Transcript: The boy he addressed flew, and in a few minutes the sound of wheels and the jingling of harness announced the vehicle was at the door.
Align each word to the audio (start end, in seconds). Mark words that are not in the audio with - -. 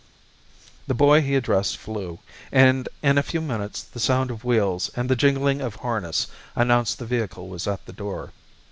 The 0.87 0.95
boy 0.95 1.21
he 1.21 1.35
addressed 1.35 1.77
flew, 1.77 2.17
and 2.51 2.89
in 3.03 3.19
a 3.19 3.21
few 3.21 3.39
minutes 3.39 3.83
the 3.83 3.99
sound 3.99 4.31
of 4.31 4.43
wheels 4.43 4.89
and 4.95 5.09
the 5.11 5.15
jingling 5.15 5.61
of 5.61 5.75
harness 5.75 6.25
announced 6.55 6.97
the 6.97 7.05
vehicle 7.05 7.47
was 7.49 7.67
at 7.67 7.85
the 7.85 7.93
door. 7.93 8.31